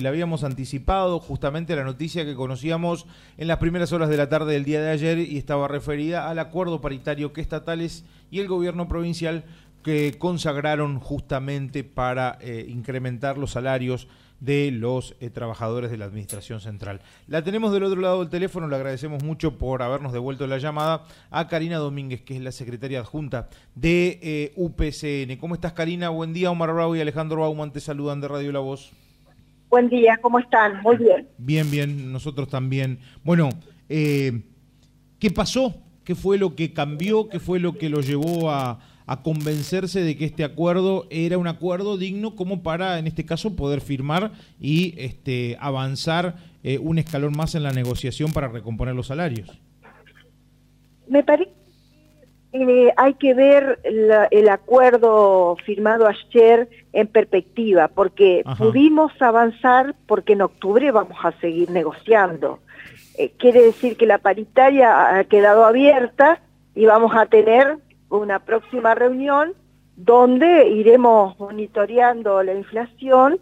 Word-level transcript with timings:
Le 0.00 0.08
habíamos 0.08 0.44
anticipado 0.44 1.18
justamente 1.18 1.74
la 1.74 1.82
noticia 1.82 2.24
que 2.24 2.36
conocíamos 2.36 3.04
en 3.36 3.48
las 3.48 3.58
primeras 3.58 3.92
horas 3.92 4.08
de 4.08 4.16
la 4.16 4.28
tarde 4.28 4.52
del 4.52 4.64
día 4.64 4.80
de 4.80 4.90
ayer 4.90 5.18
y 5.18 5.36
estaba 5.36 5.66
referida 5.66 6.30
al 6.30 6.38
acuerdo 6.38 6.80
paritario 6.80 7.32
que 7.32 7.40
estatales 7.40 8.04
y 8.30 8.38
el 8.38 8.46
gobierno 8.46 8.86
provincial 8.86 9.44
que 9.82 10.14
consagraron 10.16 11.00
justamente 11.00 11.82
para 11.82 12.38
eh, 12.40 12.66
incrementar 12.68 13.38
los 13.38 13.50
salarios 13.50 14.06
de 14.38 14.70
los 14.70 15.16
eh, 15.18 15.30
trabajadores 15.30 15.90
de 15.90 15.96
la 15.96 16.04
Administración 16.04 16.60
Central. 16.60 17.00
La 17.26 17.42
tenemos 17.42 17.72
del 17.72 17.82
otro 17.82 18.00
lado 18.00 18.20
del 18.20 18.28
teléfono, 18.28 18.68
le 18.68 18.76
agradecemos 18.76 19.24
mucho 19.24 19.58
por 19.58 19.82
habernos 19.82 20.12
devuelto 20.12 20.46
la 20.46 20.58
llamada 20.58 21.06
a 21.32 21.48
Karina 21.48 21.78
Domínguez, 21.78 22.22
que 22.22 22.36
es 22.36 22.40
la 22.40 22.52
secretaria 22.52 23.00
adjunta 23.00 23.48
de 23.74 24.20
eh, 24.22 24.52
UPCN. 24.54 25.40
¿Cómo 25.40 25.56
estás, 25.56 25.72
Karina? 25.72 26.10
Buen 26.10 26.32
día, 26.32 26.52
Omar 26.52 26.72
Bravo 26.72 26.94
y 26.94 27.00
Alejandro 27.00 27.40
Bauman 27.40 27.72
te 27.72 27.80
saludan 27.80 28.20
de 28.20 28.28
Radio 28.28 28.52
La 28.52 28.60
Voz. 28.60 28.92
Buen 29.70 29.90
día, 29.90 30.18
¿cómo 30.22 30.38
están? 30.38 30.80
Muy 30.82 30.96
bien. 30.96 31.28
Bien, 31.36 31.70
bien, 31.70 32.10
nosotros 32.12 32.48
también. 32.48 32.98
Bueno, 33.22 33.50
eh, 33.88 34.40
¿qué 35.18 35.30
pasó? 35.30 35.74
¿Qué 36.04 36.14
fue 36.14 36.38
lo 36.38 36.54
que 36.54 36.72
cambió? 36.72 37.28
¿Qué 37.28 37.38
fue 37.38 37.60
lo 37.60 37.74
que 37.74 37.90
lo 37.90 38.00
llevó 38.00 38.50
a, 38.50 38.80
convencerse 39.22 40.02
de 40.02 40.18
que 40.18 40.26
este 40.26 40.44
acuerdo 40.44 41.06
era 41.10 41.38
un 41.38 41.46
acuerdo 41.46 41.96
digno 41.96 42.36
como 42.36 42.62
para, 42.62 42.98
en 42.98 43.06
este 43.06 43.24
caso, 43.24 43.56
poder 43.56 43.80
firmar 43.80 44.32
y 44.60 44.94
este, 44.98 45.56
avanzar 45.60 46.36
eh, 46.62 46.78
un 46.78 46.98
escalón 46.98 47.32
más 47.34 47.54
en 47.54 47.62
la 47.62 47.72
negociación 47.72 48.32
para 48.32 48.48
recomponer 48.48 48.94
los 48.94 49.06
salarios? 49.06 49.58
Me 51.08 51.22
parece 51.24 51.57
eh, 52.52 52.92
hay 52.96 53.14
que 53.14 53.34
ver 53.34 53.78
el 53.84 54.48
acuerdo 54.48 55.56
firmado 55.66 56.06
ayer 56.06 56.68
en 56.94 57.06
perspectiva, 57.06 57.88
porque 57.88 58.42
pudimos 58.56 59.12
avanzar 59.20 59.94
porque 60.06 60.32
en 60.32 60.42
octubre 60.42 60.90
vamos 60.90 61.18
a 61.22 61.32
seguir 61.40 61.70
negociando. 61.70 62.60
Eh, 63.18 63.32
quiere 63.36 63.62
decir 63.62 63.96
que 63.96 64.06
la 64.06 64.18
paritaria 64.18 65.18
ha 65.18 65.24
quedado 65.24 65.66
abierta 65.66 66.40
y 66.74 66.86
vamos 66.86 67.14
a 67.14 67.26
tener 67.26 67.78
una 68.08 68.38
próxima 68.38 68.94
reunión 68.94 69.52
donde 69.96 70.68
iremos 70.68 71.38
monitoreando 71.38 72.42
la 72.42 72.54
inflación 72.54 73.40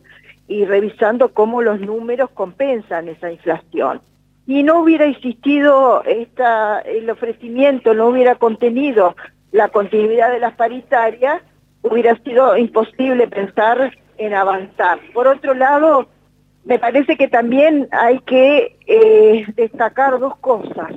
y 0.49 0.65
revisando 0.65 1.33
cómo 1.33 1.62
los 1.62 1.81
números 1.81 2.31
compensan 2.31 3.09
esa 3.09 3.31
inflación 3.31 4.01
y 4.47 4.63
no 4.63 4.81
hubiera 4.81 5.07
existido 5.07 6.03
esta, 6.05 6.81
el 6.81 7.11
ofrecimiento, 7.11 7.95
no 7.95 8.09
hubiera 8.09 8.37
contenido 8.37 9.17
la 9.53 9.69
continuidad 9.69 10.31
de 10.31 10.39
las 10.39 10.55
paritarias, 10.55 11.43
hubiera 11.83 12.17
sido 12.23 12.57
imposible 12.57 13.27
pensar 13.29 13.93
en 14.19 14.35
avanzar. 14.35 15.01
Por 15.13 15.27
otro 15.27 15.55
lado, 15.55 16.09
me 16.65 16.79
parece 16.79 17.17
que 17.17 17.29
también 17.29 17.89
hay 17.91 18.19
que 18.21 18.77
eh, 18.87 19.47
destacar 19.55 20.19
dos 20.19 20.37
cosas. 20.39 20.93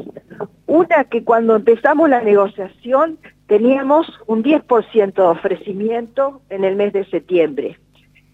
Una, 0.66 1.04
que 1.06 1.24
cuando 1.24 1.56
empezamos 1.56 2.10
la 2.10 2.22
negociación 2.22 3.18
teníamos 3.48 4.08
un 4.28 4.44
10% 4.44 5.14
de 5.14 5.22
ofrecimiento 5.22 6.42
en 6.50 6.64
el 6.64 6.76
mes 6.76 6.94
de 6.94 7.06
septiembre. 7.06 7.80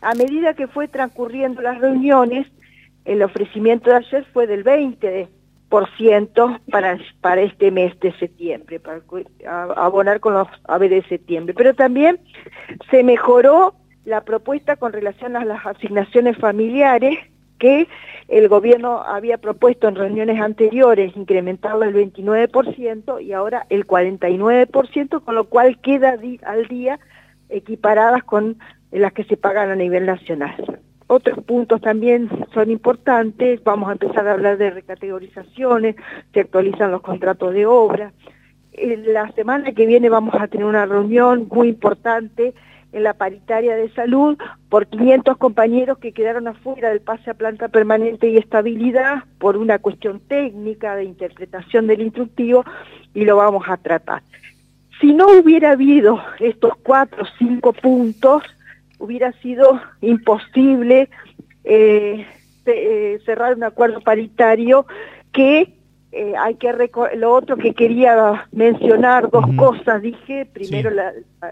A 0.02 0.14
medida 0.14 0.54
que 0.54 0.68
fue 0.68 0.88
transcurriendo 0.90 1.62
las 1.62 1.80
reuniones, 1.80 2.48
el 3.06 3.22
ofrecimiento 3.22 3.90
de 3.90 3.98
ayer 3.98 4.26
fue 4.34 4.48
del 4.48 4.64
20% 4.64 5.30
para, 7.22 7.42
este 7.42 7.72
mes 7.72 8.00
de 8.00 8.12
septiembre, 8.18 8.80
para 8.80 9.02
abonar 9.76 10.20
con 10.20 10.34
los 10.34 10.48
AVE 10.66 10.90
de 10.90 11.04
septiembre. 11.04 11.54
Pero 11.56 11.74
también 11.74 12.20
se 12.90 13.04
mejoró 13.04 13.76
la 14.06 14.22
propuesta 14.22 14.76
con 14.76 14.94
relación 14.94 15.36
a 15.36 15.46
las 15.46 15.66
asignaciones 15.66 16.38
familiares 16.38 17.18
que 17.60 17.88
el 18.28 18.48
gobierno 18.48 19.02
había 19.02 19.38
propuesto 19.38 19.88
en 19.88 19.96
reuniones 19.96 20.42
anteriores 20.42 21.16
incrementarla 21.16 21.88
el 21.88 21.96
29% 21.96 23.22
y 23.24 23.32
ahora 23.34 23.66
el 23.70 23.88
49%, 23.88 25.24
con 25.24 25.36
lo 25.36 25.46
cual 25.46 25.80
queda 25.80 26.18
al 26.44 26.68
día 26.68 27.00
equiparadas 27.50 28.24
con 28.24 28.58
las 28.92 29.14
que 29.14 29.24
se 29.24 29.38
pagan 29.38 29.70
a 29.70 29.76
nivel 29.76 30.06
nacional. 30.06 30.82
Otros 31.08 31.44
puntos 31.44 31.82
también 31.82 32.30
son 32.54 32.72
importantes, 32.72 33.64
vamos 33.64 33.90
a 33.90 33.94
empezar 33.94 34.28
a 34.28 34.34
hablar 34.34 34.58
de 34.58 34.72
recategorizaciones, 34.72 35.96
se 36.34 36.40
actualizan 36.40 36.92
los 36.92 37.02
contratos 37.02 37.54
de 37.54 37.68
obra. 37.68 38.12
la 38.74 39.32
semana 39.34 39.72
que 39.72 39.86
viene 39.86 40.10
vamos 40.10 40.34
a 40.36 40.48
tener 40.48 40.66
una 40.66 40.86
reunión 40.86 41.48
muy 41.52 41.70
importante 41.70 42.54
en 42.92 43.04
la 43.04 43.14
paritaria 43.14 43.76
de 43.76 43.90
salud 43.90 44.38
por 44.70 44.88
500 44.88 45.38
compañeros 45.38 45.98
que 46.00 46.14
quedaron 46.14 46.48
afuera 46.48 46.90
del 46.90 47.02
pase 47.02 47.30
a 47.30 47.34
planta 47.34 47.68
permanente 47.68 48.30
y 48.30 48.38
estabilidad 48.38 49.26
por 49.38 49.58
una 49.58 49.80
cuestión 49.80 50.22
técnica 50.22 50.96
de 50.96 51.04
interpretación 51.04 51.88
del 51.88 52.02
instructivo 52.02 52.64
y 53.14 53.26
lo 53.26 53.36
vamos 53.36 53.66
a 53.68 53.78
tratar. 53.78 54.24
Si 55.02 55.14
no 55.14 55.28
hubiera 55.28 55.72
habido 55.72 56.22
estos 56.40 56.74
cuatro 56.82 57.24
o 57.24 57.28
cinco 57.38 57.74
puntos, 57.74 58.44
hubiera 59.00 59.32
sido 59.42 59.80
imposible 60.02 61.10
eh, 61.64 62.26
eh, 62.66 63.20
cerrar 63.26 63.56
un 63.56 63.64
acuerdo 63.64 64.02
paritario 64.02 64.86
que 65.32 65.74
eh, 66.12 66.34
hay 66.40 66.56
que 66.56 66.74
lo 67.18 67.34
otro 67.34 67.58
que 67.58 67.74
quería 67.74 68.48
mencionar 68.52 69.30
dos 69.30 69.46
cosas 69.58 70.02
dije 70.02 70.46
primero 70.46 70.90
la, 70.90 71.12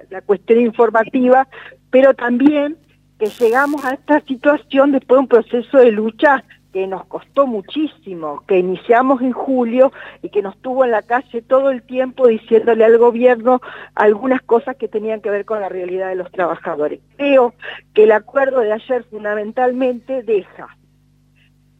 la, 0.10 0.22
cuestión 0.22 0.62
informativa 0.62 1.48
pero 1.90 2.14
también 2.14 2.78
que 3.20 3.26
llegamos 3.26 3.84
a 3.84 3.94
esta 3.94 4.22
situación 4.22 4.92
después 4.94 5.18
de 5.18 5.22
un 5.22 5.28
proceso 5.28 5.78
de 5.78 5.92
lucha 5.92 6.44
que 6.74 6.88
nos 6.88 7.06
costó 7.06 7.46
muchísimo, 7.46 8.44
que 8.48 8.58
iniciamos 8.58 9.22
en 9.22 9.32
julio 9.32 9.94
y 10.24 10.30
que 10.30 10.42
nos 10.42 10.58
tuvo 10.58 10.84
en 10.84 10.92
la 10.92 11.04
calle 11.04 11.44
todo 11.44 11.70
el 11.70 11.84
tiempo 11.84 12.28
diciéndole 12.28 12.84
al 12.84 12.98
gobierno 12.98 13.62
algunas 13.94 14.42
cosas 14.42 14.76
que 14.76 14.88
tenían 14.88 15.22
que 15.22 15.30
ver 15.30 15.46
con 15.46 15.62
la 15.62 15.70
realidad 15.70 16.10
de 16.10 16.16
los 16.16 16.32
trabajadores. 16.32 17.00
Creo 17.16 17.54
que 17.94 18.06
el 18.06 18.12
acuerdo 18.12 18.62
de 18.62 18.74
ayer 18.74 19.04
fundamentalmente 19.04 20.24
deja 20.24 20.76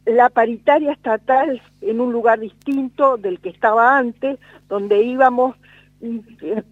la 0.06 0.30
paritaria 0.30 0.92
estatal 0.92 1.60
en 1.80 2.00
un 2.00 2.12
lugar 2.12 2.38
distinto 2.38 3.16
del 3.16 3.40
que 3.40 3.48
estaba 3.48 3.98
antes, 3.98 4.38
donde 4.68 5.02
íbamos 5.02 5.56
eh, 6.02 6.62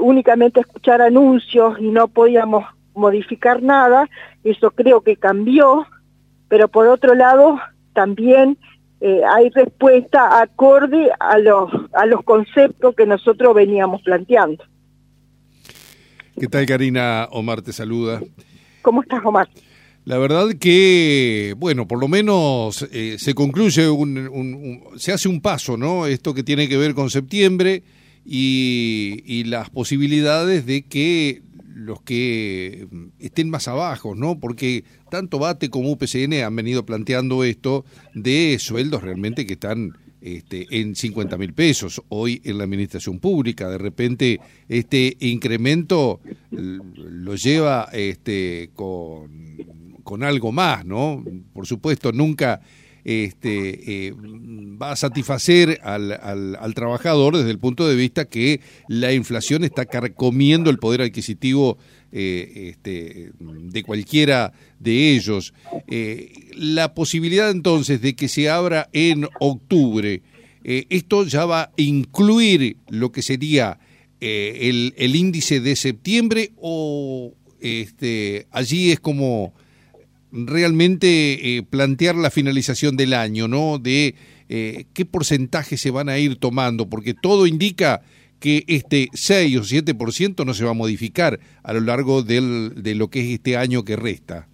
únicamente 0.00 0.58
a 0.58 0.62
escuchar 0.62 1.00
anuncios 1.02 1.78
y 1.78 1.88
no 1.90 2.08
podíamos 2.08 2.64
modificar 2.94 3.62
nada, 3.62 4.08
eso 4.42 4.70
creo 4.70 5.02
que 5.02 5.16
cambió, 5.16 5.86
pero 6.54 6.68
por 6.68 6.86
otro 6.86 7.16
lado 7.16 7.58
también 7.94 8.56
eh, 9.00 9.22
hay 9.28 9.50
respuesta 9.50 10.40
acorde 10.40 11.10
a 11.18 11.36
los, 11.38 11.68
a 11.92 12.06
los 12.06 12.22
conceptos 12.22 12.94
que 12.94 13.06
nosotros 13.06 13.56
veníamos 13.56 14.02
planteando. 14.02 14.62
¿Qué 16.38 16.46
tal 16.46 16.64
Karina? 16.64 17.26
Omar 17.32 17.60
te 17.60 17.72
saluda. 17.72 18.22
¿Cómo 18.82 19.02
estás 19.02 19.24
Omar? 19.24 19.48
La 20.04 20.16
verdad 20.18 20.50
que, 20.60 21.56
bueno, 21.58 21.88
por 21.88 21.98
lo 21.98 22.06
menos 22.06 22.88
eh, 22.92 23.16
se 23.18 23.34
concluye, 23.34 23.88
un, 23.88 24.84
se 24.94 25.10
hace 25.10 25.28
un 25.28 25.40
paso, 25.40 25.76
¿no? 25.76 26.06
Esto 26.06 26.34
que 26.34 26.44
tiene 26.44 26.68
que 26.68 26.76
ver 26.76 26.94
con 26.94 27.10
septiembre 27.10 27.82
y, 28.24 29.24
y 29.26 29.42
las 29.42 29.70
posibilidades 29.70 30.66
de 30.66 30.82
que 30.82 31.42
los 31.74 32.00
que 32.02 32.86
mm, 32.90 33.04
estén 33.18 33.50
más 33.50 33.68
abajo, 33.68 34.14
¿no? 34.14 34.38
Porque 34.38 34.84
tanto 35.10 35.38
BATE 35.38 35.68
como 35.68 35.90
UPCN 35.90 36.44
han 36.44 36.56
venido 36.56 36.86
planteando 36.86 37.44
esto 37.44 37.84
de 38.14 38.56
sueldos 38.58 39.02
realmente 39.02 39.44
que 39.44 39.54
están 39.54 39.92
este, 40.20 40.66
en 40.70 40.94
50 40.94 41.36
mil 41.36 41.52
pesos 41.52 42.00
hoy 42.08 42.40
en 42.44 42.58
la 42.58 42.64
administración 42.64 43.18
pública. 43.18 43.68
De 43.68 43.78
repente 43.78 44.40
este 44.68 45.16
incremento 45.20 46.20
lo 46.50 47.34
lleva 47.34 47.88
este, 47.92 48.70
con, 48.74 49.56
con 50.02 50.22
algo 50.22 50.52
más, 50.52 50.86
¿no? 50.86 51.22
Por 51.52 51.66
supuesto, 51.66 52.12
nunca 52.12 52.60
este, 53.04 54.06
eh, 54.06 54.14
va 54.14 54.92
a 54.92 54.96
satisfacer 54.96 55.78
al, 55.82 56.74
trabajador 56.74 57.36
desde 57.36 57.50
el 57.50 57.58
punto 57.58 57.86
de 57.86 57.96
vista 57.96 58.24
que 58.24 58.60
la 58.88 59.12
inflación 59.12 59.62
está 59.62 59.84
carcomiendo 59.84 60.70
el 60.70 60.78
poder 60.78 61.02
adquisitivo 61.02 61.76
eh, 62.12 62.70
este, 62.70 63.32
de 63.38 63.82
cualquiera 63.82 64.52
de 64.80 65.12
ellos. 65.12 65.52
Eh, 65.86 66.32
la 66.56 66.94
posibilidad 66.94 67.50
entonces 67.50 68.00
de 68.00 68.16
que 68.16 68.28
se 68.28 68.48
abra 68.48 68.88
en 68.92 69.28
octubre, 69.38 70.22
esto 70.66 71.26
ya 71.26 71.44
va 71.44 71.64
a 71.64 71.70
incluir 71.76 72.78
lo 72.88 73.12
que 73.12 73.20
sería 73.20 73.78
el, 74.18 74.94
el, 74.96 75.14
índice 75.14 75.60
de 75.60 75.76
septiembre 75.76 76.52
o 76.56 77.34
este, 77.60 78.46
allí 78.50 78.90
es 78.90 79.00
como 79.00 79.52
realmente 80.34 81.56
eh, 81.56 81.62
plantear 81.62 82.16
la 82.16 82.30
finalización 82.30 82.96
del 82.96 83.14
año, 83.14 83.48
¿no? 83.48 83.78
De 83.78 84.14
eh, 84.48 84.84
qué 84.92 85.06
porcentaje 85.06 85.76
se 85.76 85.90
van 85.90 86.08
a 86.08 86.18
ir 86.18 86.36
tomando, 86.36 86.86
porque 86.86 87.14
todo 87.14 87.46
indica 87.46 88.02
que 88.40 88.64
este 88.66 89.08
6 89.14 89.56
o 89.56 89.62
7% 89.62 90.44
no 90.44 90.52
se 90.52 90.64
va 90.64 90.72
a 90.72 90.74
modificar 90.74 91.38
a 91.62 91.72
lo 91.72 91.80
largo 91.80 92.22
del, 92.22 92.82
de 92.82 92.94
lo 92.94 93.08
que 93.08 93.20
es 93.20 93.30
este 93.34 93.56
año 93.56 93.84
que 93.84 93.96
resta. 93.96 94.48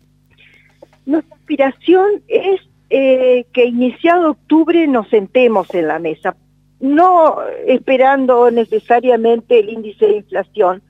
Nuestra 1.07 1.35
aspiración 1.35 2.23
es 2.29 2.61
eh, 2.91 3.47
que 3.53 3.65
iniciado 3.65 4.31
octubre 4.31 4.87
nos 4.87 5.09
sentemos 5.09 5.73
en 5.75 5.89
la 5.89 5.99
mesa, 5.99 6.37
no 6.79 7.39
esperando 7.67 8.51
necesariamente 8.51 9.59
el 9.59 9.71
índice 9.71 10.07
de 10.07 10.17
inflación, 10.19 10.83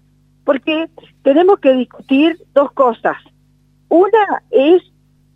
porque 0.45 0.89
tenemos 1.23 1.59
que 1.61 1.73
discutir 1.75 2.39
dos 2.53 2.73
cosas. 2.73 3.17
Una 3.91 4.43
es 4.51 4.83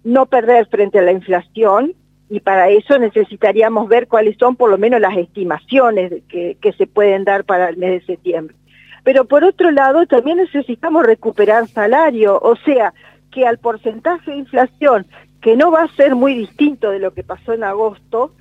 no 0.05 0.27
perder 0.27 0.67
frente 0.69 1.01
a 1.01 1.03
la 1.03 1.13
inflación 1.13 1.93
y 2.31 2.41
para 2.41 2.71
eso 2.71 2.99
necesitaríamos 2.99 3.89
ver 3.89 4.07
cuáles 4.07 4.37
son 4.39 4.57
por 4.57 4.71
lo 4.71 4.79
menos 4.79 5.01
las 5.01 5.17
estimaciones 5.17 6.23
que, 6.29 6.75
se 6.79 6.87
pueden 6.87 7.25
dar 7.25 7.45
para 7.45 7.69
el 7.69 7.77
mes 7.77 8.01
de 8.01 8.15
septiembre. 8.15 8.55
Pero 9.03 9.27
por 9.27 9.45
otro 9.45 9.71
lado 9.71 10.07
también 10.07 10.39
necesitamos 10.39 11.05
recuperar 11.05 11.69
salario, 11.69 12.39
o 12.41 12.57
sea, 12.57 12.95
que 13.31 13.47
al 13.47 13.59
porcentaje 13.59 14.31
de 14.31 14.39
inflación, 14.39 15.07
que 15.43 15.57
no 15.57 15.71
va 15.71 15.83
a 15.83 15.97
ser 15.97 16.15
muy 16.15 16.35
distinto 16.35 16.91
de 16.91 17.01
lo 17.01 17.13
que 17.13 17.25
pasó 17.25 17.53
en 17.53 17.65
agosto, 17.65 18.33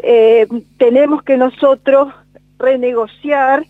eh, 0.00 0.46
tenemos 0.76 1.22
que 1.22 1.36
nosotros 1.36 2.12
renegociar 2.58 3.64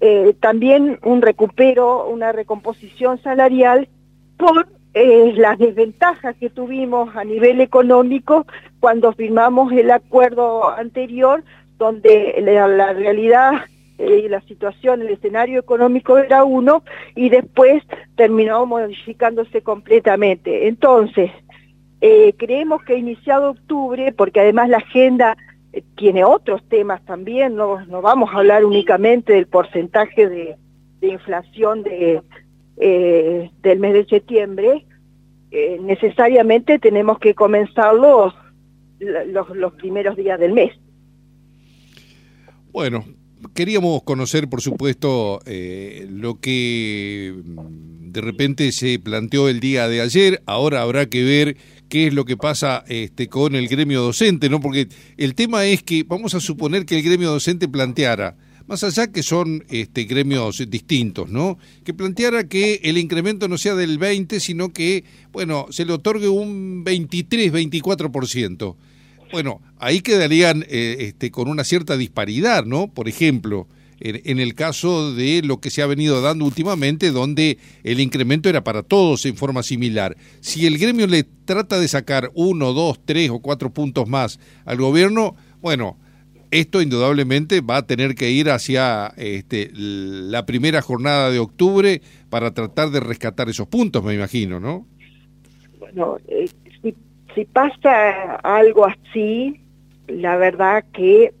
eh, 0.00 0.34
también 0.40 0.98
un 1.02 1.20
recupero, 1.20 2.08
una 2.08 2.32
recomposición 2.32 3.20
salarial 3.22 3.88
por 4.36 4.66
eh, 4.98 5.34
las 5.36 5.58
desventajas 5.58 6.34
que 6.36 6.48
tuvimos 6.48 7.14
a 7.14 7.22
nivel 7.22 7.60
económico 7.60 8.46
cuando 8.80 9.12
firmamos 9.12 9.70
el 9.72 9.90
acuerdo 9.90 10.70
anterior, 10.70 11.44
donde 11.76 12.34
la, 12.40 12.94
realidad 12.94 13.66
y 13.98 14.26
la 14.30 14.40
situación, 14.40 15.02
el 15.02 15.10
escenario 15.10 15.60
económico 15.60 16.16
era 16.16 16.44
uno 16.44 16.82
y 17.14 17.28
después 17.28 17.82
terminó 18.16 18.64
modificándose 18.64 19.60
completamente. 19.60 20.66
Entonces, 20.66 21.30
creemos 22.38 22.82
que 22.84 22.96
iniciado 22.96 23.50
octubre, 23.50 24.12
porque 24.12 24.40
además 24.40 24.70
la 24.70 24.78
agenda 24.78 25.36
tiene 25.96 26.24
otros 26.24 26.66
temas 26.70 27.04
también, 27.04 27.54
no, 27.54 27.84
no 27.84 28.00
vamos 28.00 28.30
a 28.32 28.38
hablar 28.38 28.64
únicamente 28.64 29.34
del 29.34 29.46
porcentaje 29.46 30.26
de, 30.26 30.56
inflación 31.02 31.82
de, 31.82 32.22
eh, 32.78 33.50
del 33.62 33.78
mes 33.78 33.94
de 33.94 34.06
septiembre, 34.06 34.86
eh, 35.50 35.78
necesariamente 35.80 36.78
tenemos 36.78 37.18
que 37.18 37.34
comenzarlo 37.34 38.34
los, 38.98 39.48
los 39.50 39.72
primeros 39.74 40.16
días 40.16 40.38
del 40.38 40.52
mes. 40.52 40.72
Bueno, 42.72 43.04
queríamos 43.54 44.02
conocer, 44.02 44.48
por 44.48 44.60
supuesto, 44.60 45.40
eh, 45.46 46.06
lo 46.10 46.40
que 46.40 47.34
de 47.44 48.20
repente 48.20 48.72
se 48.72 48.98
planteó 48.98 49.48
el 49.48 49.60
día 49.60 49.88
de 49.88 50.00
ayer. 50.00 50.42
Ahora 50.46 50.82
habrá 50.82 51.06
que 51.06 51.22
ver 51.22 51.56
qué 51.88 52.08
es 52.08 52.14
lo 52.14 52.24
que 52.24 52.36
pasa 52.36 52.84
este, 52.88 53.28
con 53.28 53.54
el 53.54 53.68
gremio 53.68 54.02
docente, 54.02 54.48
¿no? 54.48 54.60
Porque 54.60 54.88
el 55.16 55.34
tema 55.34 55.64
es 55.66 55.82
que 55.82 56.02
vamos 56.02 56.34
a 56.34 56.40
suponer 56.40 56.86
que 56.86 56.96
el 56.96 57.02
gremio 57.02 57.30
docente 57.30 57.68
planteara, 57.68 58.36
más 58.66 58.82
allá 58.84 59.06
que 59.08 59.22
son 59.22 59.64
este, 59.68 60.04
gremios 60.04 60.62
distintos, 60.68 61.28
¿no? 61.28 61.58
Que 61.84 61.94
planteara 61.94 62.48
que 62.48 62.80
el 62.84 62.98
incremento 62.98 63.48
no 63.48 63.58
sea 63.58 63.74
del 63.74 63.98
20, 63.98 64.40
sino 64.40 64.72
que, 64.72 65.04
bueno, 65.32 65.66
se 65.70 65.84
le 65.84 65.92
otorgue 65.92 66.28
un 66.28 66.84
23, 66.84 67.52
24%. 67.52 68.76
Bueno, 69.32 69.60
ahí 69.78 70.00
quedarían 70.00 70.64
eh, 70.68 70.96
este, 71.00 71.30
con 71.30 71.48
una 71.48 71.64
cierta 71.64 71.96
disparidad, 71.96 72.64
¿no? 72.64 72.88
Por 72.88 73.08
ejemplo, 73.08 73.66
en, 73.98 74.38
el 74.40 74.54
caso 74.54 75.14
de 75.14 75.42
lo 75.42 75.60
que 75.60 75.70
se 75.70 75.82
ha 75.82 75.86
venido 75.86 76.20
dando 76.20 76.44
últimamente, 76.44 77.10
donde 77.10 77.58
el 77.82 78.00
incremento 78.00 78.48
era 78.48 78.62
para 78.62 78.82
todos 78.82 79.24
en 79.24 79.36
forma 79.36 79.62
similar. 79.62 80.16
Si 80.40 80.66
el 80.66 80.78
gremio 80.78 81.06
le 81.06 81.24
trata 81.24 81.78
de 81.78 81.88
sacar 81.88 82.30
uno, 82.34 82.72
dos, 82.72 83.00
tres 83.04 83.30
o 83.30 83.40
cuatro 83.40 83.72
puntos 83.72 84.08
más 84.08 84.38
al 84.64 84.76
gobierno, 84.76 85.34
bueno, 85.62 85.98
esto 86.50 86.82
indudablemente 86.82 87.60
va 87.60 87.78
a 87.78 87.86
tener 87.86 88.14
que 88.14 88.30
ir 88.30 88.50
hacia 88.50 89.12
este, 89.16 89.70
la 89.74 90.46
primera 90.46 90.82
jornada 90.82 91.30
de 91.30 91.38
octubre 91.38 92.00
para 92.30 92.52
tratar 92.52 92.90
de 92.90 93.00
rescatar 93.00 93.48
esos 93.48 93.68
puntos, 93.68 94.02
me 94.02 94.14
imagino, 94.14 94.60
¿no? 94.60 94.86
Bueno, 95.78 96.18
eh, 96.28 96.48
si, 96.82 96.94
si 97.34 97.44
pasa 97.44 98.36
algo 98.36 98.86
así, 98.86 99.60
la 100.08 100.36
verdad 100.36 100.84
que 100.92 101.32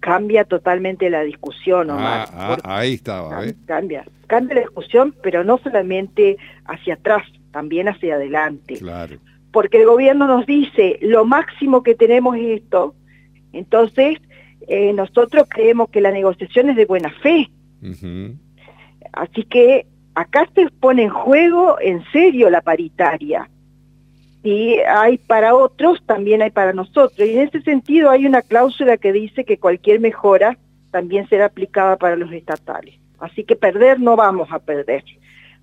cambia 0.00 0.44
totalmente 0.44 1.10
la 1.10 1.22
discusión, 1.22 1.90
Omar. 1.90 2.28
Ah, 2.32 2.56
ah 2.62 2.78
ahí 2.78 2.94
estaba. 2.94 3.46
¿eh? 3.46 3.54
Cambia, 3.66 4.04
cambia 4.26 4.56
la 4.56 4.60
discusión, 4.62 5.14
pero 5.22 5.44
no 5.44 5.58
solamente 5.58 6.36
hacia 6.64 6.94
atrás, 6.94 7.22
también 7.52 7.88
hacia 7.88 8.14
adelante. 8.14 8.74
Claro. 8.78 9.16
Porque 9.52 9.78
el 9.78 9.86
gobierno 9.86 10.26
nos 10.26 10.46
dice, 10.46 10.98
lo 11.02 11.24
máximo 11.24 11.82
que 11.82 11.94
tenemos 11.94 12.36
es 12.36 12.62
esto, 12.62 12.94
entonces 13.52 14.18
eh, 14.66 14.92
nosotros 14.92 15.46
creemos 15.48 15.88
que 15.90 16.00
la 16.00 16.10
negociación 16.10 16.70
es 16.70 16.76
de 16.76 16.86
buena 16.86 17.10
fe. 17.22 17.50
Así 19.12 19.44
que 19.44 19.86
acá 20.14 20.48
se 20.54 20.68
pone 20.80 21.04
en 21.04 21.10
juego 21.10 21.78
en 21.80 22.04
serio 22.12 22.50
la 22.50 22.60
paritaria 22.60 23.48
si 24.42 24.78
hay 24.80 25.18
para 25.18 25.54
otros, 25.54 26.00
también 26.06 26.42
hay 26.42 26.50
para 26.50 26.72
nosotros. 26.72 27.18
Y 27.18 27.36
en 27.36 27.48
ese 27.48 27.60
sentido 27.62 28.10
hay 28.10 28.26
una 28.26 28.42
cláusula 28.42 28.96
que 28.96 29.12
dice 29.12 29.44
que 29.44 29.58
cualquier 29.58 30.00
mejora 30.00 30.56
también 30.90 31.28
será 31.28 31.46
aplicada 31.46 31.96
para 31.96 32.16
los 32.16 32.32
estatales. 32.32 32.94
Así 33.18 33.44
que 33.44 33.56
perder 33.56 34.00
no 34.00 34.16
vamos 34.16 34.48
a 34.52 34.58
perder. 34.58 35.04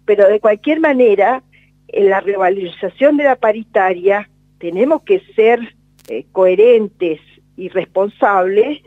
Pero 0.05 0.27
de 0.27 0.39
cualquier 0.39 0.81
manera, 0.81 1.41
en 1.87 2.09
la 2.09 2.19
revalorización 2.19 3.17
de 3.17 3.23
la 3.23 3.35
paritaria 3.35 4.29
tenemos 4.59 5.03
que 5.03 5.21
ser 5.35 5.75
eh, 6.07 6.25
coherentes 6.31 7.19
y 7.57 7.69
responsables 7.69 8.81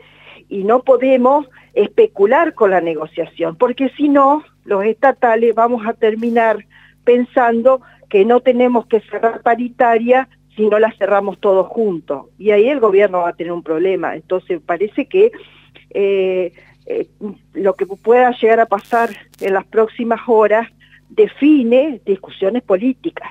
y 0.47 0.63
no 0.63 0.83
podemos 0.83 1.47
especular 1.73 2.53
con 2.53 2.71
la 2.71 2.81
negociación, 2.81 3.55
porque 3.55 3.89
si 3.97 4.09
no, 4.09 4.43
los 4.65 4.83
estatales 4.85 5.53
vamos 5.55 5.85
a 5.85 5.93
terminar 5.93 6.65
pensando 7.03 7.81
que 8.09 8.25
no 8.25 8.39
tenemos 8.41 8.87
que 8.87 9.01
cerrar 9.01 9.41
paritaria 9.41 10.27
si 10.55 10.67
no 10.67 10.79
la 10.79 10.91
cerramos 10.93 11.39
todos 11.39 11.67
juntos. 11.67 12.25
Y 12.37 12.51
ahí 12.51 12.67
el 12.67 12.79
gobierno 12.79 13.19
va 13.19 13.29
a 13.29 13.35
tener 13.35 13.53
un 13.53 13.63
problema. 13.63 14.15
Entonces 14.15 14.59
parece 14.65 15.05
que 15.05 15.31
eh, 15.91 16.53
eh, 16.85 17.07
lo 17.53 17.75
que 17.75 17.85
pueda 17.85 18.31
llegar 18.31 18.59
a 18.59 18.65
pasar 18.65 19.09
en 19.39 19.53
las 19.53 19.65
próximas 19.65 20.19
horas 20.27 20.67
define 21.09 22.01
discusiones 22.05 22.63
políticas. 22.63 23.29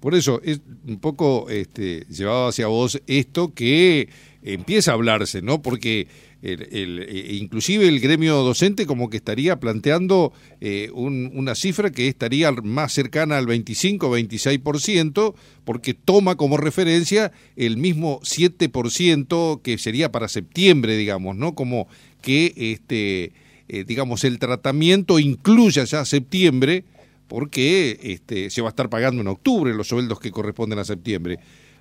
Por 0.00 0.14
eso 0.14 0.40
es 0.44 0.60
un 0.86 0.98
poco 0.98 1.48
este, 1.50 2.06
llevado 2.08 2.48
hacia 2.48 2.66
vos 2.68 3.00
esto 3.06 3.52
que 3.52 4.08
empieza 4.42 4.92
a 4.92 4.94
hablarse, 4.94 5.42
¿no? 5.42 5.60
Porque 5.60 6.06
el, 6.42 7.00
eh, 7.08 7.34
inclusive 7.34 7.88
el 7.88 7.98
gremio 7.98 8.36
docente 8.36 8.86
como 8.86 9.10
que 9.10 9.16
estaría 9.16 9.58
planteando 9.58 10.32
eh, 10.60 10.88
una 10.92 11.54
cifra 11.54 11.90
que 11.90 12.06
estaría 12.06 12.52
más 12.52 12.92
cercana 12.92 13.38
al 13.38 13.46
25-26%, 13.46 15.34
porque 15.64 15.94
toma 15.94 16.36
como 16.36 16.56
referencia 16.56 17.32
el 17.56 17.76
mismo 17.76 18.20
7% 18.20 19.62
que 19.62 19.78
sería 19.78 20.12
para 20.12 20.28
septiembre, 20.28 20.96
digamos, 20.96 21.36
¿no? 21.36 21.54
Como 21.54 21.88
que, 22.22 22.52
este, 22.56 23.32
eh, 23.68 23.84
digamos, 23.84 24.22
el 24.24 24.38
tratamiento 24.38 25.18
incluya 25.18 25.84
ya 25.84 26.04
septiembre, 26.04 26.84
porque 27.28 27.98
este, 28.02 28.50
se 28.50 28.62
va 28.62 28.68
a 28.68 28.70
estar 28.70 28.88
pagando 28.88 29.20
en 29.20 29.28
octubre 29.28 29.74
los 29.74 29.88
sueldos 29.88 30.18
que 30.18 30.30
corresponden 30.30 30.78
a 30.78 30.84
septiembre. 30.84 31.38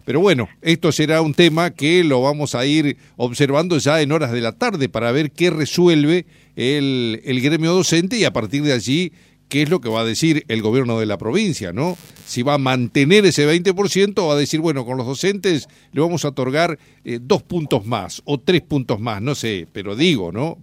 Pero 0.07 0.21
bueno, 0.21 0.47
esto 0.61 0.93
será 0.93 1.21
un 1.21 1.33
tema 1.33 1.71
que 1.71 2.01
lo 2.05 2.21
vamos 2.21 2.55
a 2.55 2.65
ir 2.65 2.95
observando 3.17 3.77
ya 3.77 4.01
en 4.01 4.13
horas 4.13 4.31
de 4.31 4.39
la 4.39 4.53
tarde 4.53 4.87
para 4.87 5.11
ver 5.11 5.31
qué 5.31 5.49
resuelve 5.49 6.25
el, 6.55 7.41
gremio 7.43 7.73
docente 7.73 8.17
y 8.17 8.23
a 8.23 8.31
partir 8.31 8.63
de 8.63 8.71
allí 8.71 9.11
qué 9.49 9.63
es 9.63 9.69
lo 9.69 9.81
que 9.81 9.89
va 9.89 10.01
a 10.01 10.05
decir 10.05 10.45
el 10.47 10.61
gobierno 10.61 10.97
de 10.99 11.07
la 11.07 11.17
provincia, 11.17 11.73
¿no? 11.73 11.97
Si 12.25 12.41
va 12.41 12.53
a 12.53 12.57
mantener 12.57 13.25
ese 13.25 13.45
20% 13.45 14.13
o 14.19 14.27
va 14.27 14.35
a 14.35 14.37
decir, 14.37 14.61
bueno, 14.61 14.85
con 14.85 14.95
los 14.95 15.05
docentes 15.05 15.67
le 15.91 15.99
vamos 15.99 16.23
a 16.23 16.29
otorgar 16.29 16.79
eh, 17.03 17.19
dos 17.21 17.43
puntos 17.43 17.85
más 17.85 18.21
o 18.23 18.39
tres 18.39 18.61
puntos 18.61 19.01
más, 19.01 19.21
no 19.21 19.35
sé, 19.35 19.67
pero 19.73 19.97
digo, 19.97 20.31
¿no? 20.31 20.57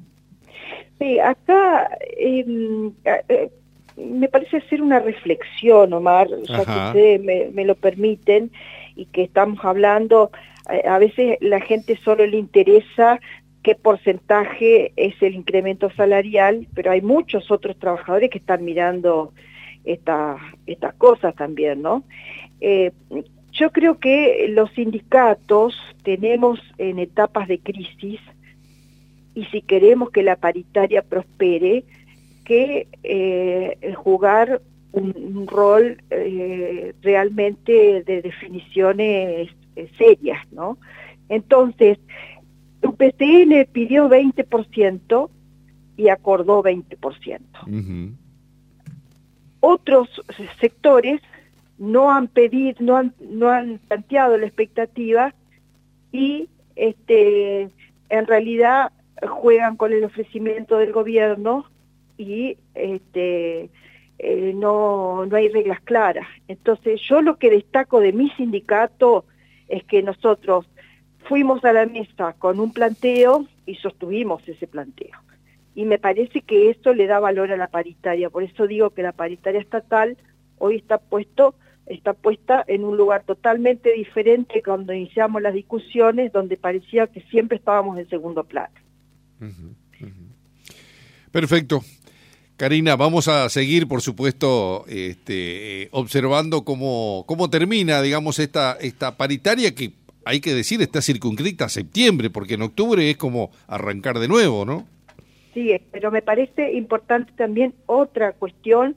Sí, 0.99 1.19
acá 1.19 1.91
em, 2.17 2.93
eh, 3.29 3.51
me 3.97 4.29
parece 4.29 4.59
hacer 4.59 4.83
una 4.83 5.01
reflexión, 5.01 5.93
Omar, 5.93 6.29
ya 6.45 6.65
que 6.65 6.87
ustedes 6.87 7.23
me, 7.23 7.51
me 7.53 7.65
lo 7.65 7.75
permiten 7.75 8.51
y 8.97 9.07
que 9.07 9.23
estamos 9.23 9.65
hablando, 9.65 10.31
eh, 10.71 10.87
a 10.89 10.99
veces 10.99 11.39
la 11.41 11.61
gente 11.61 11.97
solo 12.05 12.27
le 12.27 12.39
interesa 12.39 13.21
qué 13.63 13.75
porcentaje 13.75 14.93
es 14.97 15.15
el 15.23 15.35
incremento 15.35 15.91
salarial, 15.93 16.69
pero 16.75 16.91
hay 16.91 17.01
muchos 17.01 17.51
otros 17.51 17.79
trabajadores 17.79 18.31
que 18.31 18.39
están 18.39 18.65
mirando 18.65 19.33
estas 19.85 20.41
estas 20.67 20.95
cosas 20.95 21.35
también, 21.35 21.83
¿no? 21.83 22.05
Eh, 22.61 22.93
yo 23.53 23.71
creo 23.71 23.99
que 23.99 24.47
los 24.51 24.71
sindicatos 24.73 25.75
tenemos 26.03 26.61
en 26.79 26.99
etapas 26.99 27.49
de 27.49 27.59
crisis 27.59 28.21
y 29.35 29.45
si 29.47 29.63
queremos 29.63 30.11
que 30.11 30.23
la 30.23 30.37
paritaria 30.37 31.03
prospere, 31.03 31.85
que 32.45 32.89
eh, 33.03 33.95
jugar 33.97 34.61
un, 34.93 35.47
rol 35.47 35.99
eh, 36.11 36.95
realmente 37.03 38.03
de 38.05 38.23
definiciones 38.23 39.51
eh, 39.77 39.91
serias, 39.99 40.41
¿no? 40.53 40.79
Entonces, 41.29 41.99
UPCN 42.83 43.67
pidió 43.73 44.09
20% 44.09 45.31
y 45.97 46.09
acordó 46.09 46.63
20%. 46.63 48.17
Otros 49.61 50.09
sectores 50.61 51.21
no 51.79 52.13
han 52.13 52.29
pedido, 52.29 52.77
no 52.81 52.97
han, 52.97 53.15
no 53.21 53.49
han 53.51 53.79
planteado 53.79 54.37
la 54.37 54.47
expectativa 54.47 55.35
y 56.13 56.49
este 56.77 57.71
en 58.11 58.27
realidad 58.27 58.93
juegan 59.29 59.77
con 59.77 59.93
el 59.93 60.05
ofrecimiento 60.05 60.79
del 60.79 60.93
gobierno 60.93 61.67
y 62.17 62.57
este 62.75 63.71
eh, 64.19 64.53
no, 64.55 65.27
no 65.27 65.37
hay 65.37 65.49
reglas 65.49 65.81
claras. 65.81 66.27
Entonces 66.49 67.01
yo 67.09 67.23
lo 67.23 67.37
que 67.39 67.51
destaco 67.51 68.01
de 68.01 68.13
mi 68.13 68.31
sindicato 68.31 69.25
es 69.69 69.85
que 69.85 70.03
nosotros 70.03 70.67
fuimos 71.29 71.65
a 71.65 71.73
la 71.73 71.87
mesa 71.87 72.35
con 72.35 72.61
un 72.61 72.73
planteo 72.73 73.47
y 73.67 73.77
sostuvimos 73.77 74.47
ese 74.49 74.67
planteo. 74.67 75.19
Y 75.75 75.85
me 75.85 75.99
parece 75.99 76.43
que 76.43 76.71
esto 76.71 76.95
le 76.95 77.07
da 77.07 77.19
valor 77.19 77.51
a 77.51 77.57
la 77.57 77.69
paritaria, 77.69 78.31
por 78.31 78.45
eso 78.45 78.67
digo 78.67 78.91
que 78.91 79.03
la 79.03 79.13
paritaria 79.13 79.61
estatal 79.61 80.17
hoy 80.59 80.77
está 80.77 80.99
puesto 80.99 81.55
está 81.87 82.15
puesta 82.15 82.65
en 82.67 82.85
un 82.85 82.97
lugar 82.97 83.25
totalmente 83.25 83.93
diferente 83.93 84.63
cuando 84.63 84.93
iniciamos 84.93 85.43
las 85.43 85.55
discusiones, 85.55 86.33
donde 86.33 86.57
parecía 86.57 87.07
que 87.07 87.21
siempre 87.23 87.59
estábamos 87.59 87.99
en 87.99 88.09
segundo 88.09 88.45
plano. 88.45 88.75
Perfecto. 91.31 91.83
Karina, 92.65 92.97
vamos 92.97 93.29
a 93.29 93.47
seguir, 93.51 93.87
por 93.87 94.01
supuesto, 94.01 94.87
este, 94.89 95.89
observando 95.91 96.65
cómo, 96.65 97.25
cómo 97.27 97.51
termina, 97.51 98.01
digamos, 98.01 98.39
esta, 98.39 98.79
esta 98.81 99.19
paritaria 99.19 99.75
que, 99.75 99.93
hay 100.25 100.41
que 100.41 100.55
decir, 100.55 100.81
está 100.81 101.03
circunscrita 101.03 101.67
a 101.67 101.69
septiembre, 101.69 102.31
porque 102.31 102.55
en 102.55 102.63
octubre 102.63 103.11
es 103.11 103.19
como 103.19 103.51
arrancar 103.69 104.19
de 104.19 104.29
nuevo, 104.29 104.65
¿no? 104.65 104.87
Sí, 105.53 105.79
pero 105.93 106.11
me 106.11 106.23
parece 106.23 106.73
importante 106.73 107.35
también 107.37 107.75
otra 107.85 108.33
cuestión 108.33 108.97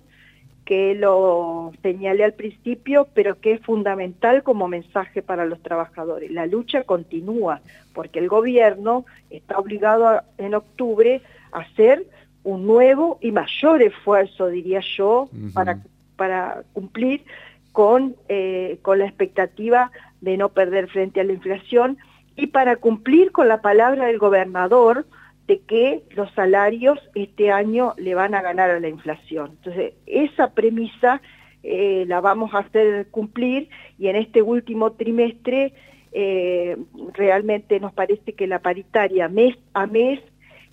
que 0.63 0.95
lo 0.95 1.73
señalé 1.83 2.23
al 2.23 2.35
principio, 2.35 3.09
pero 3.13 3.41
que 3.41 3.51
es 3.51 3.61
fundamental 3.63 4.43
como 4.43 4.69
mensaje 4.69 5.21
para 5.21 5.43
los 5.43 5.61
trabajadores. 5.61 6.31
La 6.31 6.45
lucha 6.45 6.83
continúa, 6.83 7.59
porque 7.91 8.19
el 8.19 8.29
gobierno 8.29 9.05
está 9.29 9.59
obligado 9.59 10.21
en 10.37 10.55
octubre 10.55 11.21
a 11.51 11.59
hacer 11.59 12.05
un 12.47 12.65
nuevo 12.65 13.17
y 13.19 13.33
mayor 13.33 13.81
esfuerzo, 13.81 14.47
diría 14.47 14.79
yo, 14.95 15.29
para, 15.53 15.81
para 16.15 16.63
cumplir 16.71 17.25
con, 17.73 18.15
eh, 18.29 18.79
con 18.83 18.99
la 18.99 19.05
expectativa 19.05 19.91
de 20.21 20.37
no 20.37 20.47
perder 20.49 20.87
frente 20.87 21.19
a 21.19 21.25
la 21.25 21.33
inflación 21.33 21.97
y 22.37 22.47
para 22.47 22.77
cumplir 22.77 23.33
con 23.33 23.49
la 23.49 23.61
palabra 23.61 24.05
del 24.05 24.17
gobernador 24.17 25.05
de 25.47 25.59
que 25.59 26.03
los 26.15 26.31
salarios 26.35 26.97
este 27.15 27.51
año 27.51 27.93
le 27.97 28.15
van 28.15 28.33
a 28.33 28.41
ganar 28.41 28.69
a 28.69 28.79
la 28.79 28.87
inflación. 28.87 29.57
Entonces, 29.57 29.95
esa 30.05 30.51
premisa 30.51 31.21
eh, 31.63 32.05
la 32.07 32.21
vamos 32.21 32.53
a 32.53 32.59
hacer 32.59 33.07
cumplir 33.07 33.67
y 33.99 34.07
en 34.07 34.15
este 34.15 34.41
último 34.41 34.93
trimestre 34.93 35.73
eh, 36.13 36.77
realmente 37.13 37.81
nos 37.81 37.91
parece 37.91 38.33
que 38.33 38.47
la 38.47 38.59
paritaria 38.59 39.27
mes 39.27 39.57
a 39.73 39.85
mes 39.85 40.21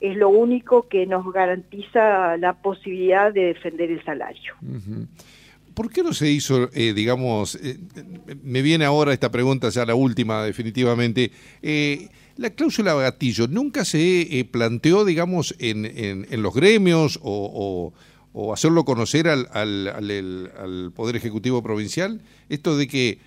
es 0.00 0.16
lo 0.16 0.28
único 0.28 0.88
que 0.88 1.06
nos 1.06 1.32
garantiza 1.32 2.36
la 2.36 2.54
posibilidad 2.54 3.32
de 3.32 3.46
defender 3.46 3.90
el 3.90 4.04
salario. 4.04 4.54
¿Por 5.74 5.90
qué 5.90 6.04
no 6.04 6.12
se 6.12 6.30
hizo, 6.30 6.70
eh, 6.72 6.92
digamos, 6.94 7.56
eh, 7.56 7.78
me 8.42 8.62
viene 8.62 8.84
ahora 8.84 9.12
esta 9.12 9.30
pregunta, 9.30 9.68
ya 9.70 9.84
la 9.84 9.96
última 9.96 10.44
definitivamente, 10.44 11.32
eh, 11.62 12.08
la 12.36 12.50
cláusula 12.50 12.94
gatillo 12.94 13.48
nunca 13.48 13.84
se 13.84 14.48
planteó, 14.50 15.04
digamos, 15.04 15.54
en, 15.58 15.84
en, 15.84 16.42
los 16.42 16.54
gremios 16.54 17.18
o, 17.22 17.92
o, 18.32 18.52
hacerlo 18.52 18.84
conocer 18.84 19.28
al, 19.28 19.48
al, 19.52 19.88
al, 19.88 20.92
Poder 20.94 21.16
Ejecutivo 21.16 21.62
Provincial? 21.62 22.20
Esto 22.48 22.76
de 22.76 22.88
que, 22.88 23.18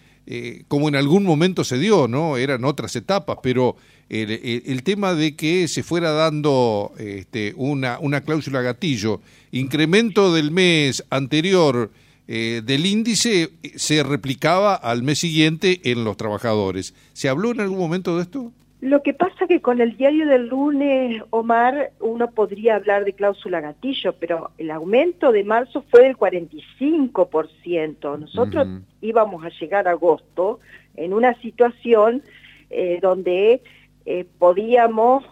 como 0.68 0.90
en 0.90 0.98
algún 0.98 1.24
momento 1.24 1.64
se 1.64 1.78
dio, 1.78 2.10
¿no? 2.10 2.36
Eran 2.36 2.66
otras 2.66 2.96
etapas, 2.98 3.38
pero 3.42 3.78
el, 4.10 4.84
tema 4.84 5.14
de 5.14 5.36
que 5.36 5.68
se 5.68 5.84
fuera 5.84 6.12
dando 6.12 6.94
este, 6.98 7.54
una, 7.58 8.00
una 8.00 8.22
cláusula 8.22 8.62
gatillo, 8.62 9.20
incremento 9.52 10.34
del 10.34 10.52
mes 10.52 11.04
anterior 11.10 11.92
eh, 12.30 12.62
del 12.64 12.86
índice, 12.86 13.50
se 13.76 14.04
replicaba 14.04 14.76
al 14.76 15.02
mes 15.02 15.20
siguiente 15.20 15.80
en 15.86 16.04
los 16.04 16.18
trabajadores. 16.18 16.94
¿Se 17.14 17.30
habló 17.30 17.52
en 17.52 17.62
algún 17.62 17.80
momento 17.80 18.18
de 18.18 18.24
esto? 18.24 18.52
Lo 18.82 19.02
que 19.02 19.14
pasa 19.14 19.48
que 19.48 19.62
con 19.62 19.80
el 19.82 19.96
diario 19.98 20.28
del 20.28 20.50
lunes, 20.50 21.24
Omar, 21.32 21.94
uno 22.00 22.30
podría 22.30 22.76
hablar 22.76 23.06
de 23.06 23.14
cláusula 23.14 23.60
gatillo, 23.60 24.14
pero 24.20 24.52
el 24.58 24.70
aumento 24.72 25.32
de 25.32 25.44
marzo 25.44 25.84
fue 25.90 26.04
del 26.04 26.16
45%. 26.16 28.20
Nosotros 28.20 28.68
íbamos 29.02 29.44
a 29.44 29.50
llegar 29.50 29.88
a 29.88 29.92
agosto 29.92 30.60
en 30.96 31.14
una 31.14 31.34
situación 31.42 32.22
eh, 32.70 33.00
donde 33.02 33.64
eh, 34.10 34.26
podíamos 34.40 35.26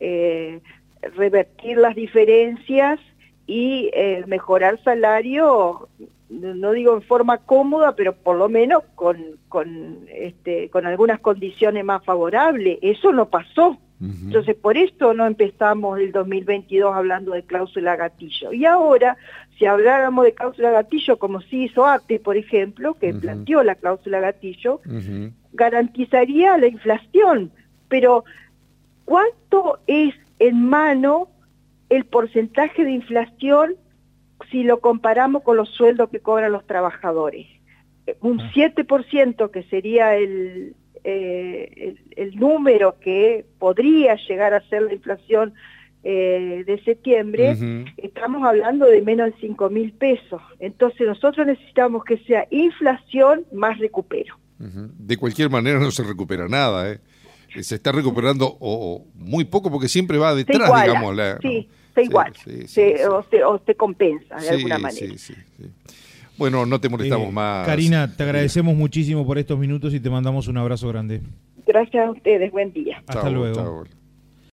eh, 0.00 0.60
revertir 1.02 1.76
las 1.76 1.94
diferencias 1.94 2.98
y 3.46 3.90
eh, 3.92 4.24
mejorar 4.26 4.82
salario, 4.82 5.90
no 6.30 6.72
digo 6.72 6.94
en 6.94 7.02
forma 7.02 7.36
cómoda, 7.36 7.94
pero 7.94 8.14
por 8.14 8.38
lo 8.38 8.48
menos 8.48 8.84
con, 8.94 9.18
con, 9.50 10.06
este, 10.08 10.70
con 10.70 10.86
algunas 10.86 11.20
condiciones 11.20 11.84
más 11.84 12.02
favorables. 12.06 12.78
Eso 12.80 13.12
no 13.12 13.28
pasó. 13.28 13.76
Entonces, 14.00 14.56
por 14.56 14.76
esto 14.76 15.14
no 15.14 15.26
empezamos 15.26 16.00
el 16.00 16.10
2022 16.10 16.92
hablando 16.92 17.34
de 17.34 17.44
cláusula 17.44 17.94
gatillo. 17.94 18.52
Y 18.52 18.64
ahora, 18.64 19.16
si 19.58 19.66
habláramos 19.66 20.24
de 20.24 20.32
cláusula 20.32 20.72
gatillo, 20.72 21.18
como 21.18 21.40
sí 21.42 21.64
hizo 21.64 21.86
ATE, 21.86 22.18
por 22.18 22.36
ejemplo, 22.36 22.94
que 22.94 23.14
planteó 23.14 23.62
la 23.62 23.76
cláusula 23.76 24.18
gatillo, 24.18 24.80
garantizaría 25.52 26.58
la 26.58 26.66
inflación 26.66 27.52
pero 27.92 28.24
¿cuánto 29.04 29.80
es 29.86 30.14
en 30.38 30.64
mano 30.64 31.28
el 31.90 32.06
porcentaje 32.06 32.86
de 32.86 32.92
inflación 32.92 33.74
si 34.50 34.62
lo 34.62 34.80
comparamos 34.80 35.42
con 35.42 35.58
los 35.58 35.68
sueldos 35.68 36.08
que 36.08 36.20
cobran 36.20 36.52
los 36.52 36.66
trabajadores? 36.66 37.46
Un 38.22 38.38
7% 38.38 39.34
ah. 39.38 39.50
que 39.52 39.62
sería 39.64 40.16
eh, 40.16 40.72
el, 41.04 41.98
el, 42.16 42.36
número 42.36 42.98
que 42.98 43.44
podría 43.58 44.16
llegar 44.26 44.54
a 44.54 44.66
ser 44.70 44.84
la 44.84 44.94
inflación 44.94 45.52
eh, 46.02 46.64
de 46.66 46.82
septiembre, 46.84 47.84
estamos 47.98 48.42
hablando 48.42 48.86
de 48.86 49.02
menos 49.02 49.26
de 49.26 49.34
5 49.38 49.68
mil 49.68 49.92
pesos. 49.92 50.40
Entonces 50.60 51.06
nosotros 51.06 51.46
necesitamos 51.46 52.04
que 52.04 52.16
sea 52.24 52.46
inflación 52.50 53.44
más 53.52 53.78
recupero. 53.78 54.38
De 54.58 55.18
cualquier 55.18 55.50
manera 55.50 55.78
no 55.78 55.90
se 55.90 56.04
recupera 56.04 56.48
nada, 56.48 56.90
¿eh? 56.90 57.00
Se 57.60 57.74
está 57.74 57.92
recuperando 57.92 58.56
o, 58.60 59.06
muy 59.14 59.44
poco 59.44 59.70
porque 59.70 59.88
siempre 59.88 60.18
va 60.18 60.34
detrás, 60.34 60.70
digamos. 60.82 61.16
sí, 61.40 61.68
se 61.94 62.02
iguala, 62.02 62.32
o, 63.46 63.60
se, 63.64 63.74
compensa 63.74 64.36
de 64.36 64.50
alguna 64.50 64.78
manera. 64.78 65.14
Bueno, 66.38 66.64
no 66.66 66.80
te 66.80 66.88
molestamos 66.88 67.28
eh, 67.28 67.32
más. 67.32 67.66
Karina, 67.66 68.16
te 68.16 68.22
agradecemos 68.22 68.74
muchísimo 68.74 69.26
por 69.26 69.38
estos 69.38 69.58
minutos 69.58 69.92
y 69.94 70.00
te 70.00 70.10
mandamos 70.10 70.48
un 70.48 70.58
abrazo 70.58 70.88
grande. 70.88 71.20
Gracias 71.66 72.06
a 72.06 72.10
ustedes, 72.10 72.50
buen 72.50 72.72
día. 72.72 73.02
Hasta 73.06 73.30
luego. 73.30 73.84